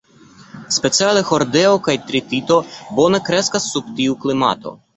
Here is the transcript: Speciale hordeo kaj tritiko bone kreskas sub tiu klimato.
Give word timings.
Speciale 0.77 1.21
hordeo 1.31 1.75
kaj 1.89 1.95
tritiko 2.09 2.59
bone 3.01 3.23
kreskas 3.31 3.71
sub 3.77 3.95
tiu 4.01 4.21
klimato. 4.25 4.79